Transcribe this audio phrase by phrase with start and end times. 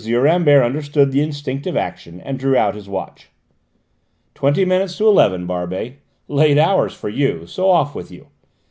[0.03, 3.29] Rambert understood the instinctive action and drew out his watch.
[4.33, 7.45] "Twenty minutes to eleven, Barbey: late hours for you.
[7.45, 8.25] So off with you."